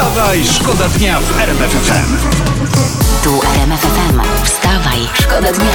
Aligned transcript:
Wstawaj, 0.00 0.44
szkoda 0.44 0.88
dnia 0.88 1.20
w 1.20 1.38
RMF 1.40 1.70
FM. 1.70 2.16
Tu 3.24 3.40
RMF 3.54 3.80
FM. 3.80 4.20
Wstawaj, 4.44 4.98
szkoda 5.14 5.52
dnia. 5.52 5.70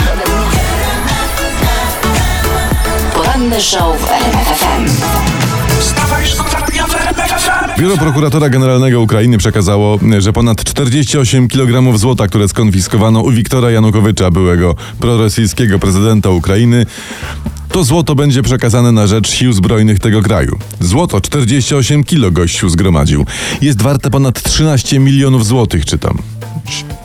Poranny 3.14 3.62
show 3.62 4.02
w 4.02 4.12
RMF 4.12 4.48
FM. 4.48 4.86
Wstawaj, 5.80 6.26
szkoda 6.26 6.66
dnia 6.72 6.88
w 6.88 6.96
RMF 6.96 7.32
FM. 7.32 7.82
Biuro 7.82 7.98
Prokuratora 7.98 8.50
Generalnego 8.50 9.02
Ukrainy 9.02 9.38
przekazało, 9.38 10.00
że 10.20 10.34
ponad 10.34 10.64
48 10.64 11.48
kg 11.48 11.98
złota, 11.98 12.28
które 12.28 12.48
skonfiskowano 12.48 13.22
u 13.22 13.32
Wiktora 13.32 13.72
Janukowycza, 13.72 14.32
byłego 14.32 14.76
prorosyjskiego 15.00 15.80
prezydenta 15.80 16.30
Ukrainy, 16.30 16.86
to 17.76 17.84
złoto 17.84 18.16
będzie 18.16 18.42
przekazane 18.42 18.92
na 18.92 19.08
rzecz 19.08 19.30
sił 19.30 19.54
zbrojnych 19.54 20.00
tego 20.00 20.22
kraju. 20.22 20.60
Złoto 20.80 21.22
48 21.22 22.04
kg 22.04 22.34
gościu 22.34 22.70
zgromadził. 22.70 23.26
Jest 23.62 23.82
warte 23.82 24.10
ponad 24.10 24.44
13 24.44 25.00
milionów 25.00 25.46
złotych, 25.46 25.86
czytam. 25.86 26.18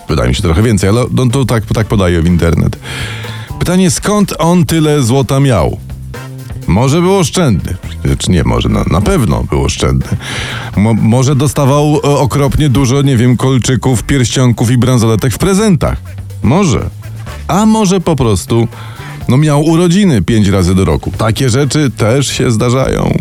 Wydaje 0.08 0.28
mi 0.28 0.34
się 0.34 0.42
trochę 0.42 0.62
więcej, 0.62 0.90
ale 0.90 1.04
no, 1.12 1.26
to 1.26 1.44
tak, 1.44 1.66
tak 1.66 1.86
podaje 1.86 2.22
w 2.22 2.26
internet. 2.26 2.78
Pytanie, 3.58 3.90
skąd 3.90 4.34
on 4.38 4.64
tyle 4.64 5.02
złota 5.02 5.40
miał? 5.40 5.78
Może 6.66 7.00
był 7.00 7.16
oszczędny. 7.16 7.76
Czy 8.18 8.30
nie, 8.30 8.44
może 8.44 8.68
na, 8.68 8.84
na 8.84 9.00
pewno 9.00 9.44
był 9.44 9.64
oszczędny. 9.64 10.16
Mo, 10.76 10.94
może 10.94 11.36
dostawał 11.36 11.96
e, 11.96 12.02
okropnie 12.02 12.68
dużo, 12.68 13.02
nie 13.02 13.16
wiem, 13.16 13.36
kolczyków, 13.36 14.02
pierścionków 14.02 14.70
i 14.70 14.78
bransoletek 14.78 15.32
w 15.32 15.38
prezentach. 15.38 16.00
Może. 16.42 16.90
A 17.48 17.66
może 17.66 18.00
po 18.00 18.16
prostu, 18.16 18.68
no 19.28 19.36
miał 19.36 19.64
urodziny 19.64 20.22
pięć 20.22 20.48
razy 20.48 20.74
do 20.74 20.84
roku. 20.84 21.12
Takie 21.18 21.50
rzeczy 21.50 21.90
też 21.90 22.26
się 22.26 22.50
zdarzają. 22.50 23.18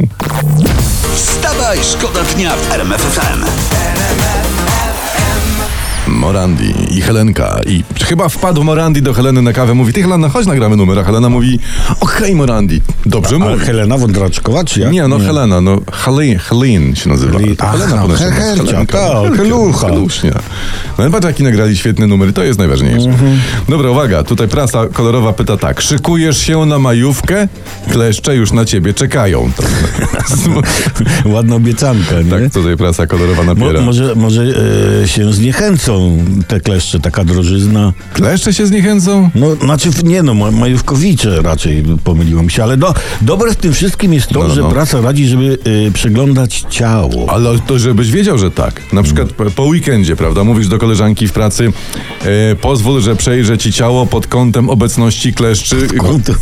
Wstawaj, 1.15 1.79
szkoda 1.83 2.23
dnia 2.23 2.55
w 2.55 2.71
RMF 2.71 3.01
FM. 3.01 3.98
Morandi 6.19 6.73
i 6.97 7.01
Helenka. 7.01 7.59
I 7.65 7.83
chyba 8.05 8.29
wpadł 8.29 8.63
Morandi 8.63 9.01
do 9.01 9.13
Heleny 9.13 9.41
na 9.41 9.53
kawę. 9.53 9.73
Mówi, 9.73 9.93
ty 9.93 10.01
Helena, 10.01 10.29
chodź 10.29 10.45
nagramy 10.45 10.75
numer. 10.75 10.99
A 10.99 11.03
Helena 11.03 11.29
mówi, 11.29 11.59
okej 11.99 12.35
Morandi. 12.35 12.81
Dobrze 13.05 13.35
Ale 13.35 13.49
mówi. 13.51 13.65
Helena 13.65 13.97
Wądraczkowa, 13.97 14.63
czy 14.63 14.79
jak? 14.79 14.91
Nie, 14.91 15.07
no 15.07 15.19
Helena, 15.19 15.61
no 15.61 15.77
Helene, 15.91 16.39
Helene 16.39 16.95
się 16.95 17.09
nazywa. 17.09 17.39
Helena 17.39 17.55
Aha, 17.95 18.01
po 18.01 18.07
naszemu 18.07 18.31
he- 18.31 18.35
jest 18.37 18.57
Helcia, 18.57 18.71
Helenka. 18.71 18.97
tak, 18.97 19.35
Helucha. 19.37 19.87
Helusznia. 19.87 20.39
No 20.97 21.09
patrz, 21.09 21.25
jaki 21.25 21.43
nagrali 21.43 21.77
świetny 21.77 22.07
numer, 22.07 22.33
to 22.33 22.43
jest 22.43 22.59
najważniejsze. 22.59 23.09
Mhm. 23.09 23.39
Dobra, 23.69 23.89
uwaga, 23.91 24.23
tutaj 24.23 24.47
prasa 24.47 24.87
kolorowa 24.93 25.33
pyta 25.33 25.57
tak. 25.57 25.81
Szykujesz 25.81 26.37
się 26.37 26.65
na 26.65 26.79
majówkę? 26.79 27.47
Kleszcze 27.91 28.35
już 28.35 28.51
na 28.51 28.65
ciebie 28.65 28.93
czekają. 28.93 29.51
Ładna 31.25 31.55
obiecanka, 31.55 32.21
nie? 32.21 32.29
tak 32.31 32.53
tutaj 32.53 32.77
prasa 32.77 33.07
kolorowa 33.07 33.43
Mo, 33.43 33.53
napiera. 33.53 33.81
może 33.81 34.15
może 34.15 34.43
e, 35.03 35.07
się 35.07 35.33
zniechęcą 35.33 36.08
te 36.47 36.59
kleszcze, 36.59 36.99
taka 36.99 37.23
drożyzna. 37.23 37.93
Kleszcze 38.13 38.53
się 38.53 38.65
zniechęcą? 38.65 39.29
No, 39.35 39.55
znaczy, 39.55 39.89
nie 40.03 40.23
no, 40.23 40.33
ma- 40.33 40.51
majówkowicze 40.51 41.41
raczej 41.41 41.83
pomyliłem 42.03 42.49
się, 42.49 42.63
ale 42.63 42.77
do, 42.77 42.93
dobre 43.21 43.51
w 43.51 43.55
tym 43.55 43.73
wszystkim 43.73 44.13
jest 44.13 44.27
to, 44.27 44.39
No, 44.39 44.47
no, 44.47 44.53
że 44.55 44.61
no. 44.61 44.69
prasa 44.69 45.01
radzi, 45.01 45.27
żeby 45.27 45.57
e, 45.87 45.91
przeglądać 45.91 46.65
ciało. 46.69 47.25
Ale 47.29 47.59
to 47.59 47.79
żebyś 47.79 48.11
wiedział, 48.11 48.37
że 48.37 48.51
tak. 48.51 48.81
Na 48.93 49.03
przykład 49.03 49.33
po, 49.33 49.45
po 49.51 49.63
weekendzie, 49.63 50.15
prawda? 50.15 50.43
Mówisz 50.43 50.67
do 50.67 50.77
koleżanki 50.77 51.27
w 51.27 51.33
pracy, 51.33 51.73
e, 52.51 52.55
pozwól, 52.55 53.01
że 53.01 53.15
przejrzę 53.15 53.57
ci 53.57 53.73
ciało 53.73 54.05
pod 54.05 54.27
kątem 54.27 54.69
obecności 54.69 55.33
kleszczy. 55.33 55.75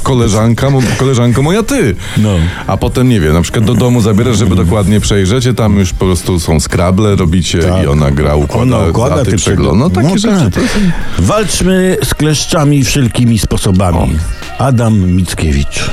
Koleżanka, 0.03 0.67
koleżanko 0.97 1.41
moja 1.41 1.63
ty. 1.63 1.95
No. 2.17 2.29
A 2.67 2.77
potem, 2.77 3.09
nie 3.09 3.19
wiem, 3.19 3.33
na 3.33 3.41
przykład 3.41 3.65
do 3.65 3.73
domu 3.73 4.01
zabierasz, 4.01 4.37
żeby 4.37 4.55
dokładnie 4.55 4.99
przejrzeć, 4.99 5.47
tam 5.55 5.79
już 5.79 5.93
po 5.93 6.05
prostu 6.05 6.39
są 6.39 6.59
skrable, 6.59 7.15
robicie 7.15 7.59
Tak. 7.59 7.83
i 7.83 7.87
ona 7.87 8.11
gra, 8.11 8.35
układa, 8.35 8.77
Ona 8.77 8.87
układa, 8.87 9.25
ty 9.25 9.31
ty 9.31 9.37
przegląd. 9.57 9.79
No 9.79 9.89
takie 9.89 10.17
rzeczy. 10.19 10.51
tak. 10.51 10.63
Walczmy 11.19 11.97
z 12.03 12.13
kleszczami 12.13 12.83
wszelkimi 12.83 13.39
sposobami. 13.39 14.19
Adam 14.59 14.99
Mickiewicz. 14.99 15.91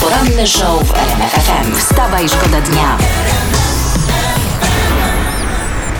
Poranny 0.00 0.46
show 0.46 0.88
w 0.88 0.94
RMF 0.94 1.32
FM. 1.32 1.76
Wstawaj, 1.76 2.28
szkoda 2.28 2.60
dnia. 2.60 2.98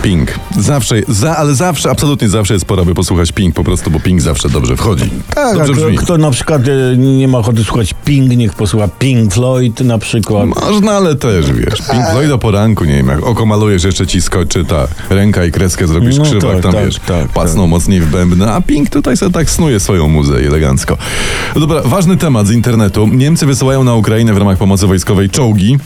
Pink. 0.07 0.39
Zawsze, 0.59 0.97
za, 1.09 1.37
ale 1.37 1.55
zawsze, 1.55 1.91
absolutnie 1.91 2.29
zawsze 2.29 2.55
jest 2.55 2.67
pora, 2.67 2.85
by 2.85 2.95
posłuchać 2.95 3.33
Pink 3.33 3.55
po 3.55 3.65
prostu, 3.65 3.91
bo 3.91 4.01
Pink 4.01 4.21
zawsze 4.21 4.49
dobrze 4.49 4.77
wchodzi. 4.77 5.11
Tak, 5.35 5.67
dobrze 5.67 5.93
kto, 5.93 6.03
kto 6.03 6.19
na 6.19 6.31
przykład 6.31 6.63
e, 6.69 6.97
nie 6.97 7.29
ma 7.29 7.39
ochoty 7.39 7.65
słuchać 7.65 7.95
Pink, 8.05 8.31
niech 8.37 8.55
posłucha 8.55 8.89
Pink 8.89 9.35
Floyd 9.35 9.81
na 9.81 9.99
przykład. 9.99 10.47
Można, 10.47 10.93
ale 10.93 11.15
też 11.15 11.53
wiesz. 11.53 11.83
Pink 11.91 12.07
Floyd 12.11 12.29
do 12.29 12.39
poranku, 12.39 12.85
nie 12.85 12.95
wiem, 12.95 13.09
jak 13.09 13.27
oko 13.27 13.47
malujesz, 13.47 13.85
jeszcze 13.85 14.07
ci 14.07 14.23
skoczy 14.23 14.65
ta 14.65 14.89
ręka 15.11 15.45
i 15.45 15.53
kreskę 15.53 15.87
zrobisz 15.87 16.19
No 16.19 16.25
krzywak, 16.25 16.55
tak, 16.55 16.63
tam 16.63 16.73
tak, 16.73 16.85
wiesz, 16.85 16.99
tak, 17.07 17.29
pacną 17.29 17.67
mocniej 17.67 18.01
w 18.01 18.11
bębny, 18.11 18.51
a 18.51 18.61
Pink 18.61 18.91
tutaj 18.91 19.17
sobie 19.17 19.33
tak 19.33 19.51
snuje 19.51 19.81
swoją 19.81 20.09
muzę 20.09 20.37
elegancko. 20.37 20.99
No 21.55 21.61
Dobra, 21.61 21.83
ważny 21.83 22.17
temat 22.17 22.47
z 22.47 22.51
internetu. 22.51 23.07
Niemcy 23.07 23.47
wysyłają 23.47 23.85
na 23.85 23.95
Ukrainę 23.95 24.35
w 24.35 24.39
ramach 24.39 24.59
pomocy 24.59 24.87
wojskowej 24.87 25.31
czołgi, 25.31 25.79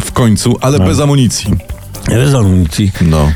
w 0.00 0.12
końcu, 0.12 0.56
ale 0.60 0.78
bez 0.78 1.00
amunicji. 1.00 1.75
Bez 2.08 2.34
amunicji. 2.34 2.92
No. 3.00 3.32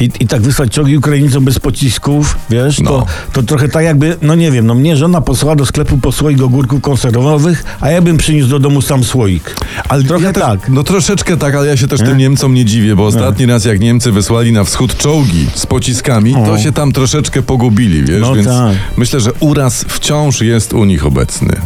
I, 0.00 0.10
I 0.20 0.26
tak 0.26 0.42
wysłać 0.42 0.70
czołgi 0.72 0.96
Ukraińcom 0.98 1.44
bez 1.44 1.58
pocisków, 1.58 2.36
wiesz, 2.50 2.80
No. 2.80 2.90
to, 2.90 3.06
to 3.32 3.42
trochę 3.42 3.68
tak 3.68 3.84
jakby, 3.84 4.16
no 4.22 4.34
nie 4.34 4.50
wiem, 4.50 4.66
no 4.66 4.74
mnie 4.74 4.96
żona 4.96 5.20
posłała 5.20 5.56
do 5.56 5.66
sklepu 5.66 5.98
po 5.98 6.12
słoik 6.12 6.42
ogórków 6.42 6.80
konserwowych, 6.80 7.64
a 7.80 7.90
ja 7.90 8.02
bym 8.02 8.16
przyniósł 8.16 8.50
do 8.50 8.58
domu 8.58 8.82
sam 8.82 9.04
słoik. 9.04 9.56
Ale 9.88 10.04
Trochę 10.04 10.24
ja 10.24 10.32
też, 10.32 10.42
tak. 10.42 10.68
No 10.68 10.82
troszeczkę 10.82 11.36
tak, 11.36 11.54
ale 11.54 11.66
ja 11.66 11.76
się 11.76 11.88
też 11.88 12.00
tym 12.00 12.18
Niemcom 12.18 12.54
nie 12.54 12.64
dziwię, 12.64 12.96
bo 12.96 13.06
ostatni 13.06 13.46
raz 13.46 13.64
jak 13.64 13.80
Niemcy 13.80 14.12
wysłali 14.12 14.52
na 14.52 14.64
wschód 14.64 14.96
czołgi 14.96 15.46
z 15.54 15.66
pociskami, 15.66 16.34
to 16.34 16.58
się 16.58 16.72
tam 16.72 16.92
troszeczkę 16.92 17.42
pogubili, 17.42 18.04
wiesz, 18.04 18.20
No 18.20 18.34
więc 18.34 18.48
tak. 18.48 18.76
myślę, 18.96 19.20
że 19.20 19.32
uraz 19.40 19.84
wciąż 19.88 20.40
jest 20.40 20.72
u 20.72 20.84
nich 20.84 21.06
obecny. 21.06 21.56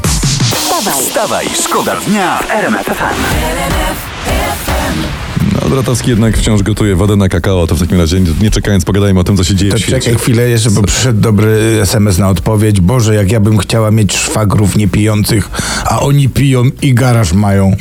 Wstawaj, 0.54 1.02
Wstawaj, 1.04 1.46
szkoda 1.64 1.96
dnia 2.08 2.38
w 2.38 2.50
RMF 2.50 2.86
FM. 2.86 3.16
No, 5.68 5.70
Dratowski 5.74 6.10
jednak 6.10 6.36
wciąż 6.38 6.62
gotuje 6.62 6.96
wodę 6.96 7.16
na 7.16 7.28
kakao, 7.28 7.66
to 7.66 7.74
w 7.74 7.80
takim 7.80 7.98
razie 7.98 8.20
nie, 8.20 8.30
nie 8.40 8.50
czekając 8.50 8.84
pogadajmy 8.84 9.20
o 9.20 9.24
tym, 9.24 9.36
co 9.36 9.44
się 9.44 9.54
dzieje 9.54 9.72
To 9.72 9.78
w 9.78 9.80
świecie. 9.80 10.00
czekaj 10.00 10.18
chwilę 10.18 10.48
jeszcze, 10.48 10.70
bo 10.70 10.82
przyszedł 10.82 11.20
dobry 11.20 11.78
SMS 11.82 12.18
na 12.18 12.28
odpowiedź. 12.28 12.80
Boże, 12.80 13.14
jak 13.14 13.30
ja 13.32 13.40
bym 13.40 13.58
chciała 13.58 13.90
mieć 13.90 14.16
szwagrów 14.16 14.76
niepijących, 14.76 15.50
a 15.84 16.00
oni 16.00 16.28
piją 16.28 16.62
i 16.82 16.94
garaż 16.94 17.32
mają. 17.32 17.76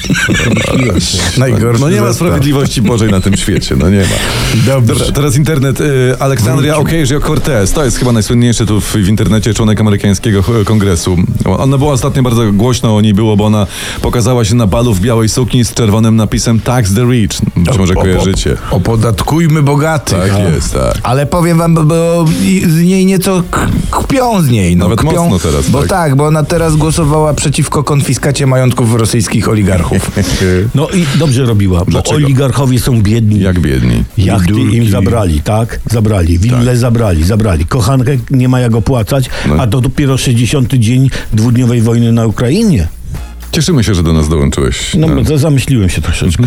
Najgorsze. 1.38 1.82
No 1.82 1.90
nie 1.90 2.02
ma 2.02 2.14
sprawiedliwości 2.14 2.82
Bożej 2.82 3.10
na 3.12 3.22
tym 3.22 3.38
świecie, 3.38 3.76
no 3.76 3.90
nie 3.90 4.00
ma. 4.02 4.64
Dobrze. 4.74 4.94
Dobra, 4.96 5.12
teraz 5.12 5.36
internet. 5.38 5.82
Y, 5.82 6.16
Aleksandria 6.20 6.76
Ocasio-Cortez, 6.78 7.74
to 7.74 7.86
jest 7.86 7.98
chyba 7.98 8.12
najsłynniejszy 8.12 8.66
tu 8.66 8.82
w, 8.82 8.94
w 8.96 9.08
internecie 9.10 9.54
członek 9.54 9.82
amerykańskiego 9.82 10.42
ch- 10.42 10.64
kongresu. 10.66 11.18
Ona 11.46 11.78
była 11.78 11.94
ostatnio 11.94 12.24
bardzo 12.24 12.52
głośno 12.52 12.96
o 12.96 13.02
niej 13.02 13.14
było, 13.14 13.38
bo 13.38 13.46
ona 13.46 13.68
pokazała 14.02 14.46
się 14.46 14.56
na 14.56 14.68
balu 14.68 14.94
w 14.94 15.00
białej 15.02 15.30
sukni 15.30 15.66
z 15.66 15.74
czerwonym 15.74 16.16
napisem 16.16 16.60
Tax 16.60 16.94
the 16.94 17.02
Rich. 17.02 17.30
Być 17.78 17.80
może 17.80 17.94
kojarzycie. 17.94 18.58
Opodatkujmy 18.72 19.64
bogatych. 19.64 20.18
Tak 20.18 20.32
A. 20.34 20.40
jest, 20.40 20.74
tak. 20.74 20.98
Ale 21.04 21.26
powiem 21.26 21.58
wam, 21.58 21.74
bo- 21.88 22.26
z 22.68 22.82
niej 22.82 23.06
nieco 23.06 23.44
kpią 23.92 24.42
z 24.42 24.50
niej. 24.50 24.76
No, 24.76 24.86
Nawet 24.86 25.00
kpią, 25.00 25.30
mocno 25.30 25.40
teraz, 25.52 25.70
Bo 25.70 25.80
tak. 25.80 25.90
tak. 25.90 26.16
bo 26.16 26.26
ona 26.28 26.44
teraz 26.44 26.76
głosowała 26.76 27.34
przeciwko 27.34 27.84
konfiskacie 27.84 28.48
majątków 28.48 28.94
rosyjskich 28.96 29.50
oligarchów. 29.50 30.12
No 30.76 30.90
i 30.90 31.06
dobrze 31.20 31.46
robiła, 31.46 31.80
bo 31.80 31.86
Dlaczego? 31.86 32.16
oligarchowie 32.16 32.80
są 32.80 33.02
biedni. 33.02 33.40
Jak 33.40 33.60
biedni. 33.60 34.04
Jachty 34.18 34.48
Bidulki. 34.54 34.78
im 34.78 34.90
zabrali, 34.90 35.42
tak? 35.42 35.80
Zabrali. 35.92 36.40
Willę 36.40 36.78
zabrali, 36.78 37.24
zabrali. 37.24 37.66
Kochankę 37.66 38.12
nie 38.32 38.50
ma 38.50 38.60
jak 38.60 38.76
opłacać, 38.76 39.30
No. 39.48 39.56
a 39.60 39.68
to 39.68 39.82
dopiero 39.82 40.18
60. 40.18 40.74
dzień 40.74 41.10
dwudniowej 41.34 41.82
wojny 41.82 42.12
na 42.12 42.26
Ukrainie. 42.26 42.88
Cieszymy 43.52 43.84
się, 43.84 43.94
że 43.96 44.04
do 44.04 44.14
nas 44.14 44.30
dołączyłeś. 44.30 44.96
No, 44.96 45.08
No. 45.08 45.38
zamyśliłem 45.38 45.90
się 45.90 46.02
troszeczkę. 46.02 46.44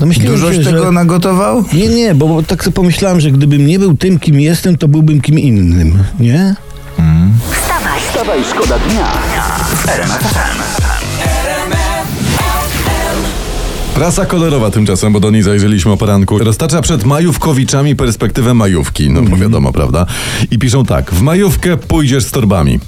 Zamyśliłem 0.00 0.34
Dużoś 0.34 0.56
się, 0.56 0.64
tego 0.64 0.84
że... 0.84 0.92
nagotował? 0.92 1.64
Nie, 1.72 1.88
nie, 1.88 2.14
bo, 2.14 2.28
bo 2.28 2.42
tak 2.42 2.64
sobie 2.64 2.74
pomyślałem, 2.74 3.20
że 3.20 3.30
gdybym 3.30 3.66
nie 3.66 3.78
był 3.78 3.96
tym, 3.96 4.18
kim 4.18 4.40
jestem, 4.40 4.76
to 4.78 4.88
byłbym 4.88 5.20
kim 5.20 5.38
innym, 5.38 5.98
nie? 6.20 6.54
wstawaj, 7.52 8.00
Wstawaj, 8.00 8.40
szkoda 8.50 8.78
dnia. 8.78 9.06
Prasa 13.94 14.26
kolorowa 14.26 14.70
tymczasem, 14.70 15.12
bo 15.12 15.20
do 15.20 15.30
niej 15.30 15.42
zajrzeliśmy 15.42 15.92
o 15.92 15.96
poranku, 15.96 16.38
roztacza 16.38 16.82
przed 16.82 17.04
majówkowiczami 17.04 17.96
perspektywę 17.96 18.54
majówki, 18.54 19.10
no 19.10 19.22
bo 19.22 19.36
wiadomo, 19.36 19.72
prawda? 19.72 20.06
I 20.50 20.58
piszą 20.58 20.84
tak, 20.84 21.10
w 21.10 21.22
majówkę 21.22 21.76
pójdziesz 21.76 22.24
z 22.24 22.30
torbami. 22.30 22.80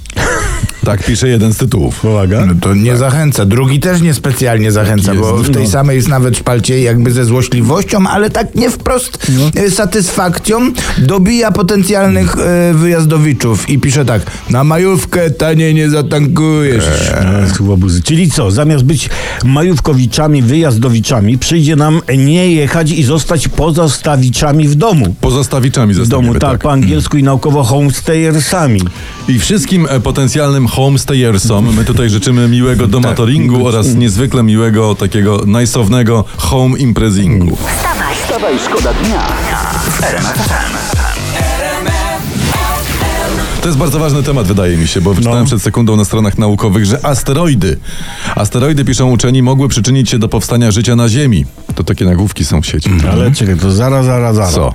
Tak 0.85 1.03
pisze 1.05 1.27
jeden 1.29 1.53
z 1.53 1.57
tytułów. 1.57 2.05
Uwaga. 2.05 2.45
No 2.45 2.53
to 2.61 2.73
nie 2.73 2.97
zachęca. 2.97 3.45
Drugi 3.45 3.79
też 3.79 4.01
niespecjalnie 4.01 4.71
zachęca, 4.71 5.05
Tak. 5.07 5.15
jest. 5.15 5.29
bo 5.29 5.37
w 5.37 5.49
tej 5.51 5.63
No. 5.63 5.69
samej 5.69 5.95
jest 5.95 6.07
nawet 6.07 6.37
szpalcie 6.37 6.81
jakby 6.81 7.11
ze 7.11 7.25
złośliwością, 7.25 8.07
ale 8.07 8.29
tak 8.29 8.55
nie 8.55 8.69
wprost 8.69 9.27
e, 9.55 9.71
satysfakcją 9.71 10.71
dobija 10.97 11.51
potencjalnych 11.51 12.35
e, 12.39 12.73
wyjazdowiczów 12.73 13.69
i 13.69 13.79
pisze 13.79 14.05
tak, 14.05 14.21
na 14.49 14.63
majówkę 14.63 15.29
taniej 15.31 15.73
nie 15.73 15.89
zatankujesz. 15.89 16.83
E, 17.11 17.47
buzy. 17.77 18.01
Czyli 18.01 18.31
co, 18.31 18.51
zamiast 18.51 18.83
być 18.83 19.09
majówkowiczami, 19.43 20.41
wyjazdowiczami, 20.41 21.37
przyjdzie 21.37 21.75
nam 21.75 22.01
nie 22.17 22.53
jechać 22.53 22.91
i 22.91 23.03
zostać 23.03 23.47
pozostawiczami 23.47 24.67
w 24.67 24.75
domu. 24.75 25.15
Pozostawiczami 25.21 25.93
W 25.93 26.07
domu, 26.07 26.35
tak, 26.35 26.61
po 26.61 26.71
angielsku 26.71 27.17
i 27.17 27.23
naukowo 27.23 27.63
homestayersami. 27.63 28.81
I 29.27 29.39
wszystkim 29.39 29.87
e, 29.89 29.99
potencjalnym 29.99 30.67
homestayersom 30.75 31.75
my 31.75 31.85
tutaj 31.85 32.09
życzymy 32.09 32.47
miłego 32.47 32.87
domatoringu 32.87 33.67
oraz 33.67 33.87
niezwykle 33.87 34.43
miłego 34.43 34.95
takiego 34.95 35.41
najsownego 35.45 36.25
home 36.37 36.79
imprezingu. 36.79 37.55
Wstawaj, 37.55 38.15
Wstawaj, 38.15 38.59
szkoda 38.59 38.93
dnia 38.93 39.21
w. 39.85 41.02
To 43.63 43.67
jest 43.69 43.79
bardzo 43.79 43.99
ważny 43.99 44.23
temat, 44.23 44.47
wydaje 44.47 44.77
mi 44.77 44.87
się, 44.87 45.01
bo 45.01 45.13
wyczytałem 45.13 45.39
No. 45.39 45.45
przed 45.45 45.61
sekundą 45.61 45.95
na 45.95 46.05
stronach 46.05 46.37
naukowych, 46.37 46.85
że 46.85 47.05
asteroidy, 47.05 47.77
asteroidy, 48.35 48.85
piszą 48.85 49.11
uczeni, 49.11 49.43
mogły 49.43 49.67
przyczynić 49.69 50.09
się 50.09 50.19
do 50.19 50.27
powstania 50.29 50.71
życia 50.71 50.95
na 50.95 51.09
Ziemi. 51.09 51.45
To 51.75 51.83
takie 51.83 52.05
nagłówki 52.05 52.45
są 52.45 52.61
w 52.61 52.65
sieci. 52.65 52.89
Ale 53.11 53.31
czekaj, 53.31 53.57
to 53.57 53.71
zaraz, 53.71 54.05
zaraz, 54.05 54.35
zaraz. 54.35 54.53
Co? 54.53 54.73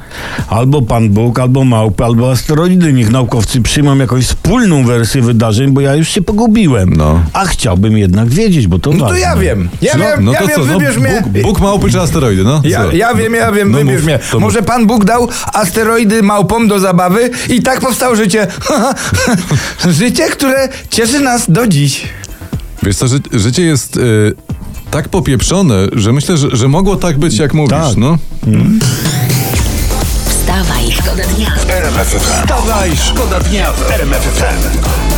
Albo 0.49 0.82
Pan 0.82 1.11
Bóg, 1.11 1.38
albo 1.38 1.64
małpy, 1.64 2.05
albo 2.05 2.31
asteroidy. 2.31 2.93
Niech 2.93 3.11
naukowcy 3.11 3.62
przyjmą 3.62 3.99
jakąś 3.99 4.25
wspólną 4.26 4.85
wersję 4.85 5.23
wydarzeń, 5.23 5.70
bo 5.70 5.81
ja 5.81 5.94
już 5.94 6.08
się 6.08 6.23
pogubiłem. 6.23 6.93
No. 6.96 7.23
A 7.32 7.44
chciałbym 7.46 7.99
jednak 7.99 8.29
wiedzieć, 8.29 8.67
bo 8.67 8.79
to 8.79 8.91
No 8.91 8.99
to 8.99 9.05
ważne. 9.05 9.20
ja 9.20 9.37
wiem, 9.37 9.69
ja 9.82 9.93
No, 9.96 10.05
wiem, 10.05 10.25
no 10.25 10.32
ja 10.32 10.41
to 10.41 10.46
wiem, 10.46 10.56
co, 10.56 10.64
no, 10.64 10.79
wybierz 10.79 10.96
mnie. 10.96 11.23
Bóg, 11.32 11.43
Bóg 11.43 11.61
małpy 11.61 11.91
czy 11.91 12.00
asteroidy, 12.00 12.44
no? 12.44 12.61
Ja, 12.64 12.84
ja 12.93 13.14
wiem, 13.14 13.34
ja 13.34 13.52
wiem, 13.52 13.70
No 13.73 13.79
wybierz 13.79 13.96
mów, 13.96 14.05
mnie. 14.05 14.19
to 14.32 14.41
Może 14.41 14.62
Pan 14.62 14.87
Bóg 14.87 15.05
dał 15.05 15.29
asteroidy 15.52 16.23
małpom 16.23 16.69
do 16.69 16.79
zabawy 16.79 17.31
i 17.49 17.62
tak 17.62 17.81
powstało 17.81 18.17
życie. 18.17 18.46
życie, 19.98 20.28
które 20.28 20.69
cieszy 20.90 21.20
nas 21.20 21.50
do 21.50 21.66
dziś. 21.66 22.02
Wiesz 22.82 22.96
co, 22.96 23.08
ży, 23.08 23.20
życie 23.32 23.62
jest 23.62 23.96
y, 23.96 24.34
tak 24.90 25.08
popieprzone, 25.08 25.75
że 25.92 26.12
myślę, 26.12 26.36
że, 26.36 26.56
że 26.56 26.69
mogło 26.69 26.96
tak 26.96 27.19
być, 27.19 27.38
jak 27.38 27.54
mówisz, 27.54 27.70
Tak. 27.78 27.96
no. 27.96 28.19
wstawaj, 30.28 30.92
szkoda 30.92 31.22
dnia. 31.36 31.52
RMF 31.69 32.08
FM. 32.08 32.42
Wstawaj, 32.42 32.96
szkoda 32.96 33.40
dnia 33.40 33.72
w 33.72 33.90
RMF 33.90 34.22
FM. 34.22 35.18